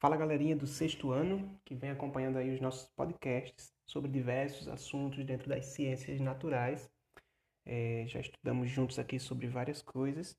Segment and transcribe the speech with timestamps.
[0.00, 5.24] Fala galerinha do sexto ano que vem acompanhando aí os nossos podcasts sobre diversos assuntos
[5.24, 6.88] dentro das ciências naturais.
[7.66, 10.38] É, já estudamos juntos aqui sobre várias coisas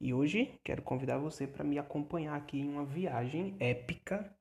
[0.00, 4.34] e hoje quero convidar você para me acompanhar aqui em uma viagem épica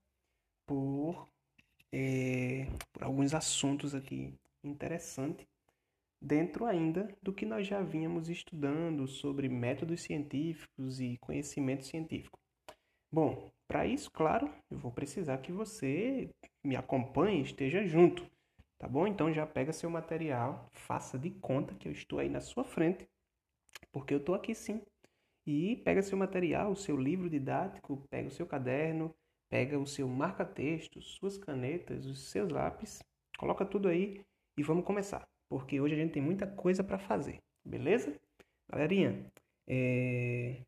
[0.66, 1.28] por,
[1.92, 4.34] é, por alguns assuntos aqui
[4.64, 5.46] interessantes
[6.22, 12.40] dentro ainda do que nós já vínhamos estudando sobre métodos científicos e conhecimento científico.
[13.12, 16.30] Bom, para isso, claro, eu vou precisar que você
[16.64, 18.24] me acompanhe, esteja junto,
[18.78, 19.08] tá bom?
[19.08, 23.10] Então já pega seu material, faça de conta que eu estou aí na sua frente,
[23.92, 24.80] porque eu estou aqui sim.
[25.48, 29.12] E pega seu material, o seu livro didático, pega o seu caderno,
[29.50, 33.02] pega o seu marca-texto, suas canetas, os seus lápis,
[33.40, 34.24] coloca tudo aí
[34.56, 38.16] e vamos começar, porque hoje a gente tem muita coisa para fazer, beleza?
[38.70, 39.26] Galerinha,
[39.66, 40.62] é...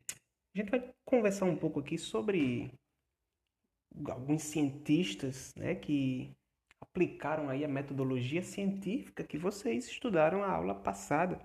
[0.52, 2.74] a gente vai conversar um pouco aqui sobre
[4.08, 6.30] alguns cientistas né, que
[6.80, 11.40] aplicaram aí a metodologia científica que vocês estudaram na aula passada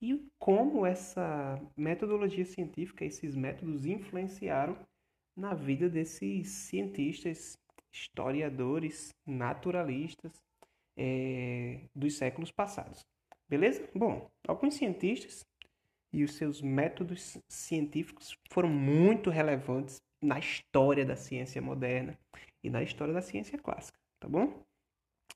[0.00, 4.76] e como essa metodologia científica, esses métodos influenciaram
[5.36, 7.56] na vida desses cientistas,
[7.92, 10.32] historiadores, naturalistas
[10.96, 13.06] é, dos séculos passados.
[13.48, 13.88] Beleza?
[13.94, 15.46] Bom, alguns cientistas
[16.12, 22.18] e os seus métodos científicos foram muito relevantes na história da ciência moderna
[22.62, 24.64] e na história da ciência clássica, tá bom?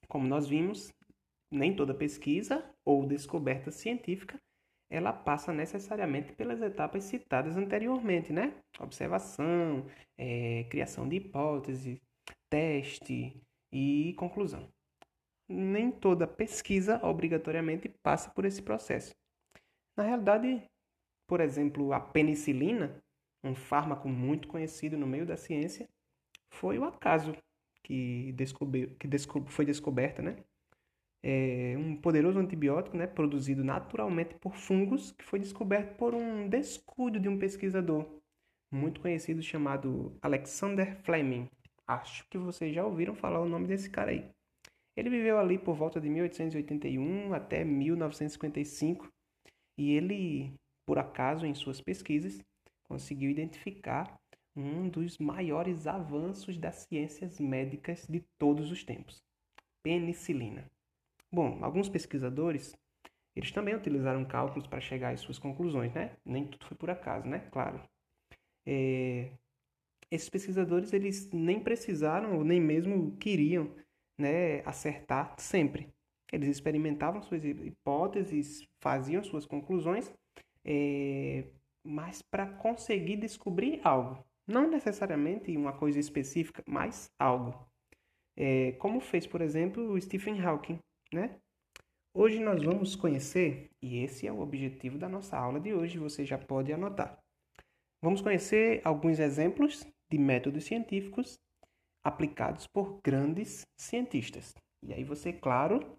[0.09, 0.93] Como nós vimos,
[1.51, 4.39] nem toda pesquisa ou descoberta científica
[4.89, 8.55] ela passa necessariamente pelas etapas citadas anteriormente, né?
[8.79, 12.01] Observação, é, criação de hipótese,
[12.49, 13.41] teste
[13.73, 14.69] e conclusão.
[15.49, 19.15] Nem toda pesquisa obrigatoriamente passa por esse processo.
[19.97, 20.63] Na realidade,
[21.27, 23.03] por exemplo, a penicilina
[23.47, 25.89] um fármaco muito conhecido no meio da ciência,
[26.51, 27.35] foi o acaso
[27.83, 30.37] que, descobriu, que desco, foi descoberta, né?
[31.23, 37.19] É um poderoso antibiótico, né, produzido naturalmente por fungos, que foi descoberto por um descuido
[37.19, 38.07] de um pesquisador
[38.71, 41.49] muito conhecido chamado Alexander Fleming.
[41.87, 44.29] Acho que vocês já ouviram falar o nome desse cara aí.
[44.97, 49.09] Ele viveu ali por volta de 1881 até 1955
[49.79, 50.55] e ele,
[50.87, 52.43] por acaso, em suas pesquisas,
[52.89, 54.19] conseguiu identificar
[54.55, 59.23] um dos maiores avanços das ciências médicas de todos os tempos,
[59.83, 60.71] penicilina.
[61.31, 62.75] Bom, alguns pesquisadores,
[63.35, 66.17] eles também utilizaram cálculos para chegar às suas conclusões, né?
[66.25, 67.41] Nem tudo foi por acaso, né?
[67.51, 67.83] Claro.
[68.65, 69.33] É...
[70.11, 73.75] Esses pesquisadores, eles nem precisaram ou nem mesmo queriam
[74.17, 75.93] né, acertar sempre.
[76.33, 80.13] Eles experimentavam suas hipóteses, faziam suas conclusões,
[80.65, 81.45] é,
[81.87, 84.25] mas para conseguir descobrir algo.
[84.47, 87.55] Não necessariamente uma coisa específica, mas algo.
[88.37, 90.79] É, como fez, por exemplo, o Stephen Hawking.
[91.13, 91.37] Né?
[92.15, 96.25] Hoje nós vamos conhecer, e esse é o objetivo da nossa aula de hoje, você
[96.25, 97.19] já pode anotar.
[98.03, 101.39] Vamos conhecer alguns exemplos de métodos científicos
[102.05, 104.55] aplicados por grandes cientistas.
[104.83, 105.99] E aí você, claro,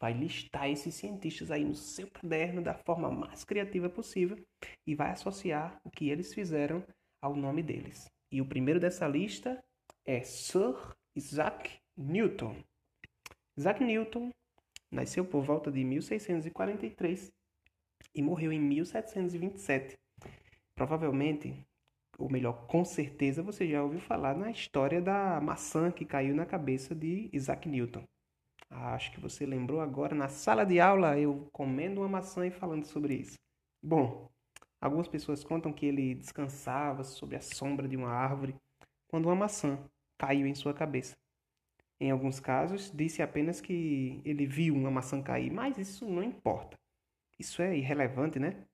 [0.00, 4.38] vai listar esses cientistas aí no seu caderno da forma mais criativa possível
[4.86, 6.84] e vai associar o que eles fizeram
[7.20, 8.08] ao nome deles.
[8.30, 9.62] E o primeiro dessa lista
[10.04, 10.74] é Sir
[11.16, 12.56] Isaac Newton.
[13.56, 14.30] Isaac Newton
[14.90, 17.32] nasceu por volta de 1643
[18.14, 19.98] e morreu em 1727.
[20.74, 21.66] Provavelmente,
[22.16, 26.46] ou melhor, com certeza você já ouviu falar na história da maçã que caiu na
[26.46, 28.04] cabeça de Isaac Newton.
[28.70, 32.50] Ah, acho que você lembrou agora, na sala de aula, eu comendo uma maçã e
[32.50, 33.38] falando sobre isso.
[33.82, 34.28] Bom,
[34.80, 38.54] algumas pessoas contam que ele descansava sobre a sombra de uma árvore
[39.08, 39.78] quando uma maçã
[40.18, 41.16] caiu em sua cabeça.
[42.00, 46.76] Em alguns casos, disse apenas que ele viu uma maçã cair, mas isso não importa.
[47.38, 48.64] Isso é irrelevante, né?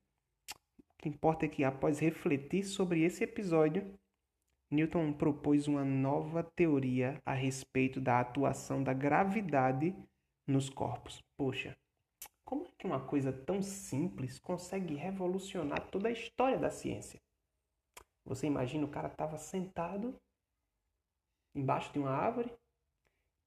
[0.81, 3.94] O que importa é que, após refletir sobre esse episódio,
[4.70, 9.94] Newton propôs uma nova teoria a respeito da atuação da gravidade
[10.46, 11.22] nos corpos.
[11.37, 11.76] Poxa,
[12.44, 17.20] como é que uma coisa tão simples consegue revolucionar toda a história da ciência?
[18.25, 20.19] Você imagina o cara estava sentado
[21.55, 22.52] embaixo de uma árvore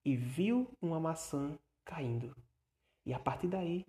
[0.06, 2.36] e viu uma maçã caindo.
[3.06, 3.86] E a partir daí,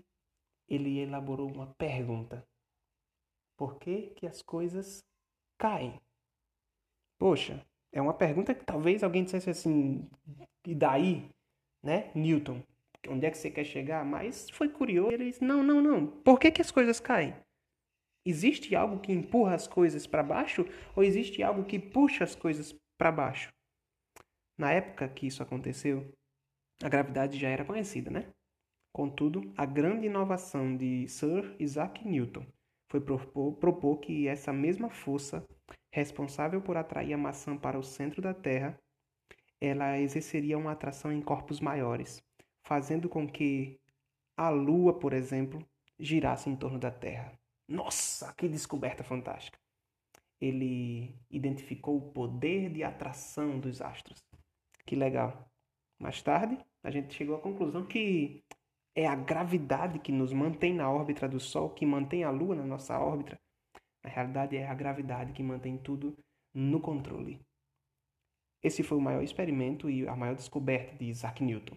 [0.68, 2.46] ele elaborou uma pergunta:
[3.56, 5.04] Por que, que as coisas
[5.58, 6.00] caem?
[7.18, 10.08] Poxa, é uma pergunta que talvez alguém dissesse assim,
[10.64, 11.28] e daí,
[11.82, 12.62] né, Newton?
[13.08, 14.04] Onde é que você quer chegar?
[14.04, 15.12] Mas foi curioso.
[15.12, 16.06] Ele disse, não, não, não.
[16.06, 17.34] Por que, que as coisas caem?
[18.24, 22.74] Existe algo que empurra as coisas para baixo ou existe algo que puxa as coisas
[22.98, 23.52] para baixo?
[24.58, 26.12] Na época que isso aconteceu,
[26.82, 28.26] a gravidade já era conhecida, né?
[28.92, 32.44] Contudo, a grande inovação de Sir Isaac Newton
[32.88, 35.46] foi propor, propor que essa mesma força,
[35.92, 38.78] responsável por atrair a maçã para o centro da Terra,
[39.60, 42.22] ela exerceria uma atração em corpos maiores,
[42.64, 43.78] fazendo com que
[44.36, 45.66] a Lua, por exemplo,
[45.98, 47.32] girasse em torno da Terra.
[47.68, 49.58] Nossa, que descoberta fantástica!
[50.40, 54.24] Ele identificou o poder de atração dos astros.
[54.86, 55.50] Que legal!
[55.98, 58.44] Mais tarde, a gente chegou à conclusão que
[58.98, 62.66] é a gravidade que nos mantém na órbita do Sol, que mantém a Lua na
[62.66, 63.40] nossa órbita.
[64.02, 66.18] Na realidade, é a gravidade que mantém tudo
[66.52, 67.40] no controle.
[68.60, 71.76] Esse foi o maior experimento e a maior descoberta de Isaac Newton.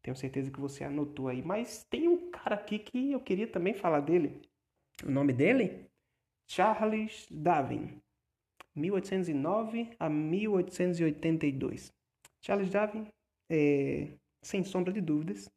[0.00, 1.42] Tenho certeza que você anotou aí.
[1.42, 4.40] Mas tem um cara aqui que eu queria também falar dele.
[5.04, 5.90] O nome dele?
[6.48, 8.00] Charles Darwin.
[8.74, 11.92] 1809 a 1882.
[12.40, 13.06] Charles Darwin,
[13.50, 15.50] é, sem sombra de dúvidas,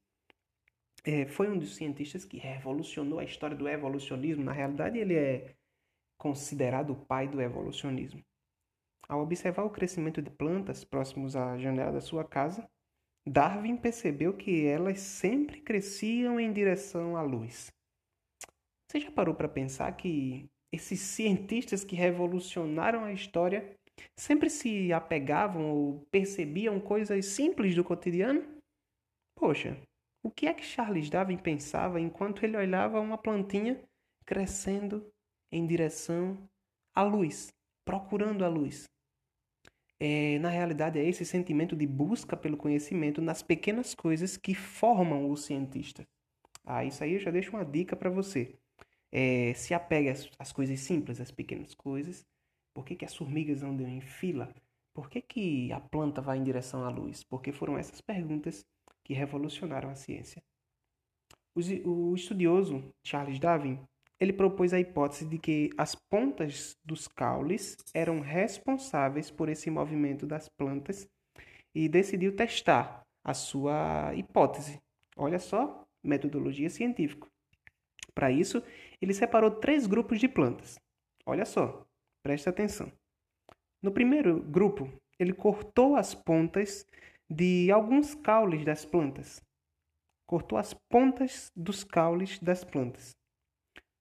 [1.09, 4.43] é, foi um dos cientistas que revolucionou a história do evolucionismo.
[4.43, 5.55] Na realidade, ele é
[6.19, 8.23] considerado o pai do evolucionismo.
[9.07, 12.69] Ao observar o crescimento de plantas próximos à janela da sua casa,
[13.27, 17.71] Darwin percebeu que elas sempre cresciam em direção à luz.
[18.87, 23.75] Você já parou para pensar que esses cientistas que revolucionaram a história
[24.15, 28.45] sempre se apegavam ou percebiam coisas simples do cotidiano?
[29.35, 29.75] Poxa,
[30.21, 33.81] o que é que Charles Darwin pensava enquanto ele olhava uma plantinha
[34.25, 35.11] crescendo
[35.51, 36.37] em direção
[36.93, 37.53] à luz,
[37.85, 38.89] procurando a luz?
[39.99, 45.29] É, na realidade, é esse sentimento de busca pelo conhecimento nas pequenas coisas que formam
[45.29, 46.07] o cientista.
[46.65, 48.55] Ah, isso aí eu já deixo uma dica para você.
[49.11, 52.25] É, se apegue às, às, coisas simples, às pequenas coisas.
[52.73, 54.53] Por que, que as formigas andam em fila?
[54.93, 57.23] Por que, que a planta vai em direção à luz?
[57.23, 58.65] Porque foram essas perguntas
[59.09, 60.39] que revolucionaram a ciência.
[61.83, 63.79] O estudioso Charles Darwin
[64.19, 70.27] ele propôs a hipótese de que as pontas dos caules eram responsáveis por esse movimento
[70.27, 71.09] das plantas
[71.73, 74.79] e decidiu testar a sua hipótese.
[75.17, 77.27] Olha só, metodologia científica.
[78.13, 78.61] Para isso,
[79.01, 80.77] ele separou três grupos de plantas.
[81.25, 81.83] Olha só,
[82.21, 82.91] preste atenção.
[83.81, 86.85] No primeiro grupo, ele cortou as pontas
[87.29, 89.39] de alguns caules das plantas.
[90.27, 93.15] Cortou as pontas dos caules das plantas.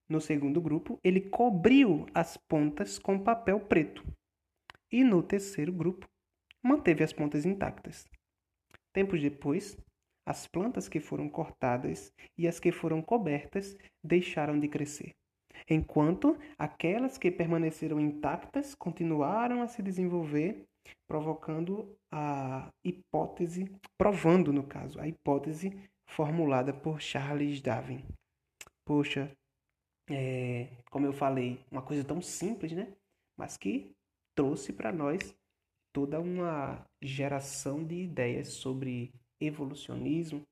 [0.08, 4.02] No segundo grupo, ele cobriu as pontas com papel preto.
[4.90, 6.08] E no terceiro grupo,
[6.62, 8.06] manteve as pontas intactas.
[8.94, 9.76] Tempos depois,
[10.24, 15.14] as plantas que foram cortadas e as que foram cobertas deixaram de crescer,
[15.68, 20.67] enquanto aquelas que permaneceram intactas continuaram a se desenvolver
[21.06, 25.72] provocando a hipótese, provando no caso, a hipótese
[26.06, 28.04] formulada por Charles Darwin.
[28.84, 29.30] Poxa,
[30.10, 32.94] é, como eu falei, uma coisa tão simples, né?
[33.36, 33.92] Mas que
[34.34, 35.36] trouxe para nós
[35.92, 40.42] toda uma geração de ideias sobre evolucionismo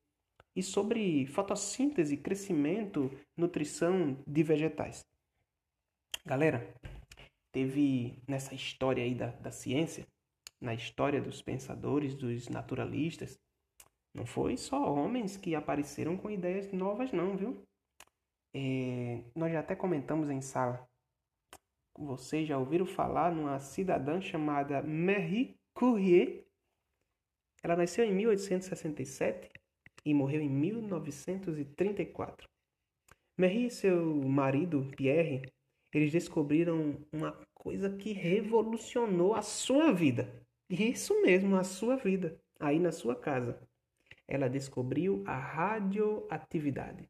[0.54, 5.04] e sobre fotossíntese, crescimento, nutrição de vegetais.
[6.24, 6.74] Galera,
[7.52, 10.06] teve nessa história aí da, da ciência
[10.66, 13.38] na história dos pensadores, dos naturalistas,
[14.12, 17.62] não foi só homens que apareceram com ideias novas, não, viu?
[18.52, 20.84] É, nós já até comentamos em sala.
[21.96, 26.44] Vocês já ouviram falar numa cidadã chamada Marie Curie?
[27.62, 29.48] Ela nasceu em 1867
[30.04, 32.48] e morreu em 1934.
[33.38, 35.42] Marie e seu marido, Pierre,
[35.92, 40.45] eles descobriram uma coisa que revolucionou a sua vida.
[40.68, 43.56] Isso mesmo, a sua vida, aí na sua casa.
[44.26, 47.08] Ela descobriu a radioatividade,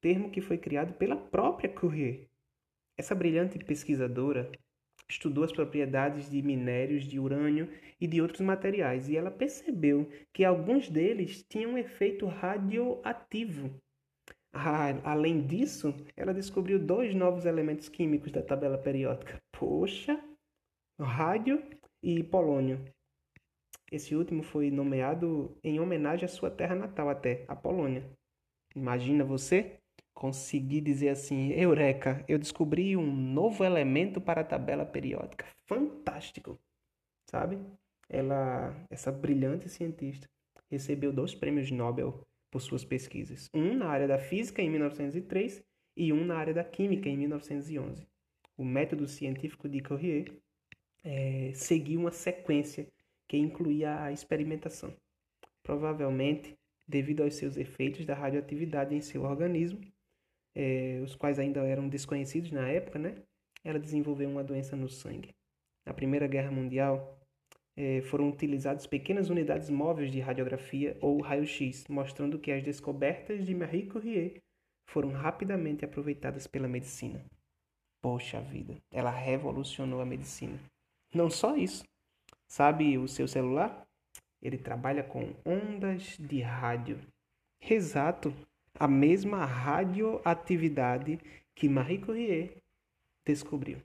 [0.00, 2.26] termo que foi criado pela própria Curie.
[2.96, 4.50] Essa brilhante pesquisadora
[5.06, 7.68] estudou as propriedades de minérios de urânio
[8.00, 13.78] e de outros materiais e ela percebeu que alguns deles tinham um efeito radioativo.
[14.54, 19.42] Ah, além disso, ela descobriu dois novos elementos químicos da tabela periódica.
[19.52, 20.18] Poxa,
[20.98, 21.62] rádio
[22.04, 22.84] e polônio.
[23.90, 28.04] Esse último foi nomeado em homenagem à sua terra natal até, a Polônia.
[28.76, 29.78] Imagina você
[30.12, 35.46] conseguir dizer assim, Eureka, eu descobri um novo elemento para a tabela periódica.
[35.66, 36.58] Fantástico!
[37.30, 37.58] Sabe?
[38.08, 40.28] Ela, essa brilhante cientista,
[40.70, 42.20] recebeu dois prêmios Nobel
[42.50, 43.48] por suas pesquisas.
[43.54, 45.64] Um na área da física em 1903
[45.96, 48.06] e um na área da química em 1911.
[48.56, 50.43] O método científico de Curie
[51.04, 52.88] é, seguir uma sequência
[53.28, 54.94] que incluía a experimentação.
[55.62, 56.56] Provavelmente,
[56.86, 59.80] devido aos seus efeitos da radioatividade em seu organismo,
[60.54, 63.14] eh, os quais ainda eram desconhecidos na época, né?
[63.64, 65.34] ela desenvolveu uma doença no sangue.
[65.86, 67.18] Na Primeira Guerra Mundial,
[67.76, 73.54] eh, foram utilizadas pequenas unidades móveis de radiografia ou raio-x, mostrando que as descobertas de
[73.54, 74.42] Marie Curie
[74.86, 77.24] foram rapidamente aproveitadas pela medicina.
[78.02, 80.60] Poxa vida, ela revolucionou a medicina.
[81.14, 81.84] Não só isso.
[82.48, 83.86] Sabe o seu celular?
[84.42, 87.00] Ele trabalha com ondas de rádio.
[87.60, 88.34] Exato,
[88.78, 91.18] a mesma radioatividade
[91.54, 92.56] que Marie Curie
[93.24, 93.78] descobriu.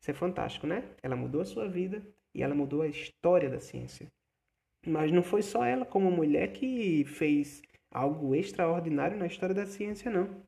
[0.00, 0.82] Isso é fantástico, né?
[1.02, 2.02] Ela mudou a sua vida
[2.34, 4.08] e ela mudou a história da ciência.
[4.86, 10.10] Mas não foi só ela, como mulher, que fez algo extraordinário na história da ciência,
[10.10, 10.42] não.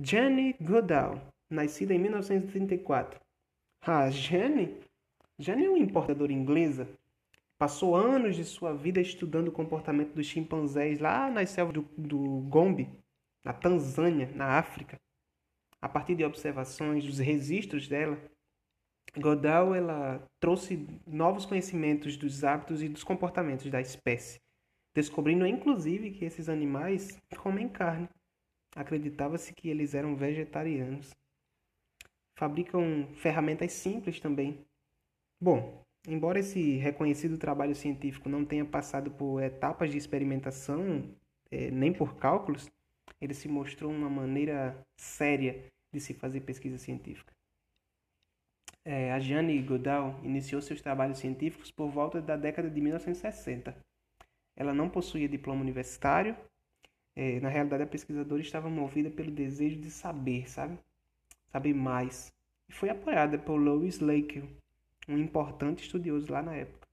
[0.00, 1.20] Jane Goodall,
[1.50, 3.20] nascida em 1934.
[3.80, 4.80] Ah, Jane?
[5.42, 6.88] Jane é uma importadora inglesa.
[7.58, 12.18] Passou anos de sua vida estudando o comportamento dos chimpanzés lá nas selvas do, do
[12.48, 12.88] Gombe,
[13.44, 15.00] na Tanzânia, na África.
[15.80, 18.16] A partir de observações dos registros dela,
[19.18, 24.40] Godal ela trouxe novos conhecimentos dos hábitos e dos comportamentos da espécie,
[24.94, 28.08] descobrindo inclusive que esses animais comem carne.
[28.76, 31.10] Acreditava-se que eles eram vegetarianos.
[32.38, 34.64] Fabricam ferramentas simples também.
[35.42, 41.12] Bom, embora esse reconhecido trabalho científico não tenha passado por etapas de experimentação,
[41.50, 42.70] eh, nem por cálculos,
[43.20, 47.32] ele se mostrou uma maneira séria de se fazer pesquisa científica.
[48.84, 53.76] É, a Jane Goodall iniciou seus trabalhos científicos por volta da década de 1960.
[54.56, 56.36] Ela não possuía diploma universitário.
[57.16, 60.78] É, na realidade, a pesquisadora estava movida pelo desejo de saber, sabe?
[61.50, 62.32] Saber mais.
[62.70, 64.61] E foi apoiada por Louis Lake,
[65.08, 66.86] um importante estudioso lá na época.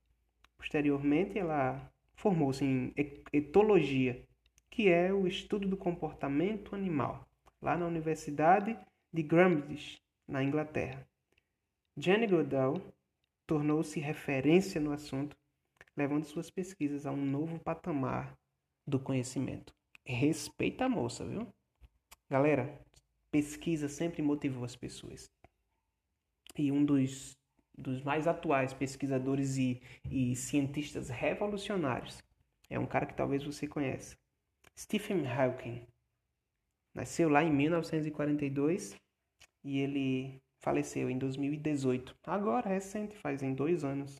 [0.56, 2.92] Posteriormente, ela formou-se em
[3.32, 4.22] etologia,
[4.70, 7.26] que é o estudo do comportamento animal,
[7.60, 8.78] lá na Universidade
[9.12, 11.06] de Cambridge, na Inglaterra.
[11.96, 12.80] Jane Goodall
[13.46, 15.36] tornou-se referência no assunto,
[15.96, 18.38] levando suas pesquisas a um novo patamar
[18.86, 19.74] do conhecimento.
[20.04, 21.46] Respeita a moça, viu?
[22.28, 22.80] Galera,
[23.30, 25.28] pesquisa sempre motivou as pessoas.
[26.56, 27.36] E um dos,
[27.80, 32.22] dos mais atuais pesquisadores e, e cientistas revolucionários
[32.70, 34.16] é um cara que talvez você conheça.
[34.78, 35.84] Stephen Hawking.
[36.94, 38.96] Nasceu lá em 1942
[39.64, 42.16] e ele faleceu em 2018.
[42.24, 44.16] Agora, recente, faz em dois anos.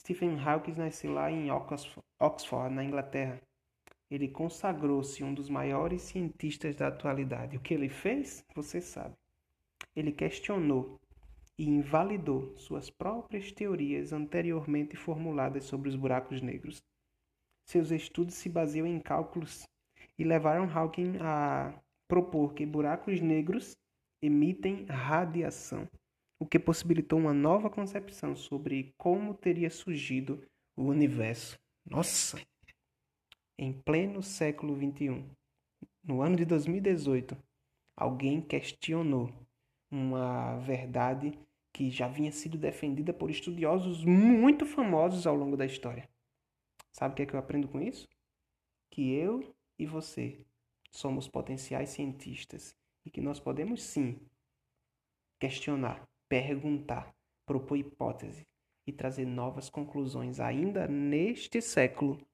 [0.00, 3.40] Stephen Hawking nasceu lá em Oxford, na Inglaterra.
[4.10, 7.56] Ele consagrou-se um dos maiores cientistas da atualidade.
[7.56, 8.44] O que ele fez?
[8.54, 9.16] Você sabe.
[9.96, 11.00] Ele questionou
[11.58, 16.82] e invalidou suas próprias teorias anteriormente formuladas sobre os buracos negros.
[17.66, 19.64] Seus estudos se baseiam em cálculos
[20.18, 23.76] e levaram Hawking a propor que buracos negros
[24.22, 25.88] emitem radiação,
[26.38, 30.42] o que possibilitou uma nova concepção sobre como teria surgido
[30.76, 31.58] o universo.
[31.84, 32.40] Nossa!
[33.58, 35.24] Em pleno século XXI,
[36.02, 37.36] no ano de 2018,
[37.96, 39.30] alguém questionou
[39.90, 41.38] uma verdade
[41.74, 46.08] que já vinha sido defendida por estudiosos muito famosos ao longo da história.
[46.92, 48.08] Sabe o que é que eu aprendo com isso?
[48.92, 50.46] Que eu e você
[50.92, 54.20] somos potenciais cientistas e que nós podemos sim
[55.40, 57.12] questionar, perguntar,
[57.44, 58.46] propor hipótese
[58.86, 62.24] e trazer novas conclusões ainda neste século,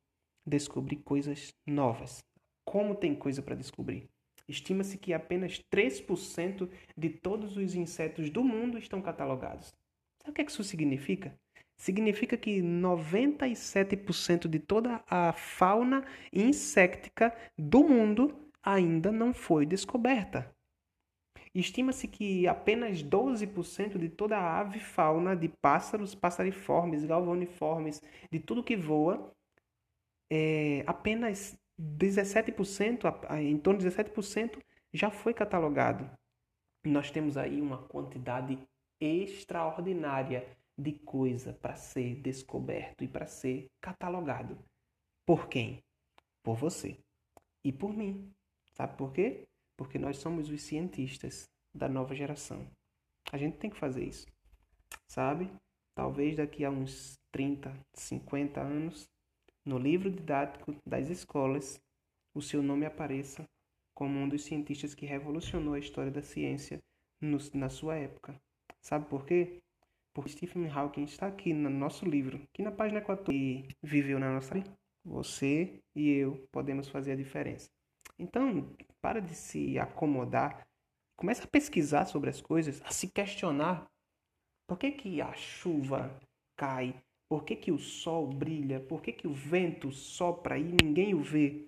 [0.46, 2.22] descobrir coisas novas.
[2.62, 4.06] Como tem coisa para descobrir?
[4.50, 9.72] Estima-se que apenas 3% de todos os insetos do mundo estão catalogados.
[10.18, 11.32] Sabe o que, é que isso significa?
[11.76, 20.52] Significa que 97% de toda a fauna insectica do mundo ainda não foi descoberta.
[21.54, 28.62] Estima-se que apenas 12% de toda a ave fauna de pássaros, passariformes, galvaniformes, de tudo
[28.62, 29.32] que voa,
[30.30, 36.10] é, apenas 17%, em torno de 17%, já foi catalogado.
[36.84, 38.58] Nós temos aí uma quantidade
[39.00, 40.46] extraordinária
[40.76, 44.58] de coisa para ser descoberto e para ser catalogado.
[45.26, 45.82] Por quem?
[46.42, 46.98] Por você
[47.64, 48.32] e por mim.
[48.72, 49.46] Sabe por quê?
[49.76, 52.66] Porque nós somos os cientistas da nova geração.
[53.32, 54.26] A gente tem que fazer isso.
[55.06, 55.50] Sabe?
[55.94, 59.08] Talvez daqui a uns 30, 50 anos,
[59.70, 61.80] no livro didático das escolas,
[62.34, 63.48] o seu nome apareça
[63.94, 66.82] como um dos cientistas que revolucionou a história da ciência
[67.20, 68.34] no, na sua época.
[68.80, 69.62] Sabe por quê?
[70.12, 74.34] Porque Stephen Hawking está aqui no nosso livro, aqui na página 14, e viveu na
[74.34, 74.76] nossa vida.
[75.04, 77.70] Você e eu podemos fazer a diferença.
[78.18, 80.66] Então, para de se acomodar,
[81.16, 83.88] comece a pesquisar sobre as coisas, a se questionar.
[84.66, 86.20] Por que, que a chuva
[86.56, 87.00] cai?
[87.30, 88.80] Por que, que o sol brilha?
[88.80, 91.66] Por que, que o vento sopra e ninguém o vê?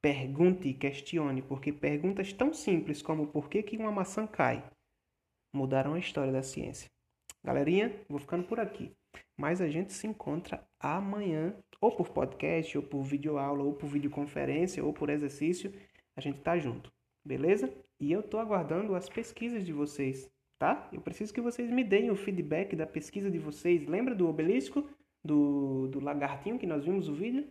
[0.00, 4.64] Pergunte e questione, porque perguntas tão simples como por que, que uma maçã cai
[5.52, 6.88] mudaram a história da ciência.
[7.42, 8.92] Galerinha, vou ficando por aqui.
[9.36, 14.84] Mas a gente se encontra amanhã, ou por podcast, ou por videoaula, ou por videoconferência,
[14.84, 15.72] ou por exercício.
[16.14, 16.92] A gente tá junto,
[17.24, 17.72] beleza?
[17.98, 20.88] E eu tô aguardando as pesquisas de vocês, tá?
[20.92, 23.86] Eu preciso que vocês me deem o feedback da pesquisa de vocês.
[23.86, 24.88] Lembra do obelisco?
[25.24, 27.48] Do, do lagartinho que nós vimos o vídeo?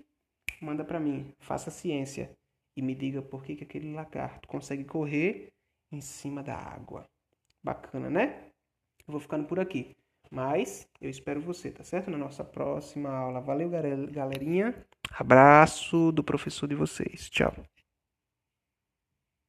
[0.61, 2.31] Manda para mim, faça ciência
[2.75, 5.51] e me diga por que, que aquele lagarto consegue correr
[5.91, 7.05] em cima da água.
[7.63, 8.51] Bacana, né?
[9.07, 9.95] Eu vou ficando por aqui.
[10.31, 12.09] Mas eu espero você, tá certo?
[12.09, 13.39] Na nossa próxima aula.
[13.39, 14.75] Valeu, galerinha.
[15.11, 17.29] Abraço do professor de vocês.
[17.29, 17.53] Tchau.